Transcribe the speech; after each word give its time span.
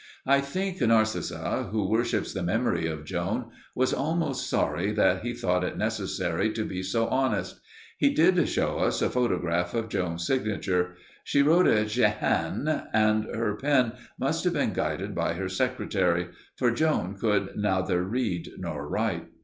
I 0.25 0.41
think 0.41 0.81
Narcissa, 0.81 1.69
who 1.71 1.87
worships 1.87 2.33
the 2.33 2.41
memory 2.41 2.87
of 2.87 3.05
Joan, 3.05 3.51
was 3.75 3.93
almost 3.93 4.49
sorry 4.49 4.91
that 4.93 5.21
he 5.21 5.35
thought 5.35 5.63
it 5.63 5.77
necessary 5.77 6.51
to 6.53 6.65
be 6.65 6.81
so 6.81 7.05
honest. 7.09 7.59
He 7.99 8.11
did 8.11 8.49
show 8.49 8.79
us 8.79 9.03
a 9.03 9.11
photograph 9.11 9.75
of 9.75 9.89
Joan's 9.89 10.25
signature. 10.25 10.95
She 11.23 11.43
wrote 11.43 11.67
it 11.67 11.89
"Jehanne," 11.89 12.87
and 12.91 13.25
her 13.25 13.55
pen 13.57 13.91
must 14.19 14.43
have 14.45 14.53
been 14.53 14.73
guided 14.73 15.13
by 15.13 15.33
her 15.33 15.47
secretary, 15.47 16.29
for 16.57 16.71
Joan 16.71 17.13
could 17.15 17.55
neither 17.55 18.01
read 18.03 18.49
nor 18.57 18.89
write. 18.89 19.27